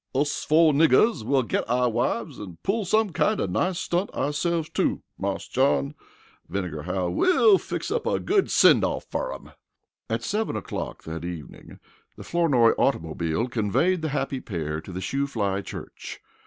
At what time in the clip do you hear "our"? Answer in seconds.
1.69-1.87